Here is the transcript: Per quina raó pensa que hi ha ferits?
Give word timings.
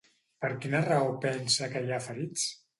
Per 0.45 0.49
quina 0.63 0.81
raó 0.87 1.13
pensa 1.27 1.71
que 1.77 1.85
hi 1.87 1.95
ha 1.99 2.03
ferits? 2.11 2.53